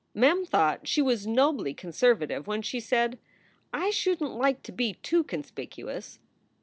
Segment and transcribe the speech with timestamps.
[0.15, 3.19] Mem thought she was nobly conservative when she said:
[3.71, 6.17] "I shouldn t like to be too conspicuous."